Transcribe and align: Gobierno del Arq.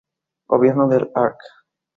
Gobierno 0.47 0.87
del 0.87 1.11
Arq. 1.13 1.37